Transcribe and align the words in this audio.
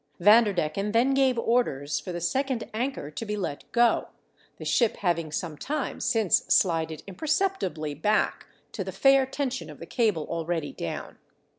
Vanderdecken 0.19 0.93
then 0.93 1.13
gave 1.13 1.37
orders 1.37 1.99
for 1.99 2.11
the 2.11 2.19
second 2.19 2.63
anchor 2.73 3.11
to 3.11 3.23
be 3.23 3.37
let 3.37 3.71
go, 3.71 4.07
the 4.57 4.65
ship 4.65 4.97
having 4.97 5.31
some 5.31 5.55
time 5.55 5.99
since 5.99 6.39
sHded 6.49 7.03
imperceptibly 7.05 7.93
back 7.93 8.47
to 8.71 8.83
the 8.83 8.91
fair 8.91 9.27
tension 9.27 9.69
of 9.69 9.77
the 9.77 9.85
cable 9.85 10.25
already 10.27 10.73
down. 10.73 11.19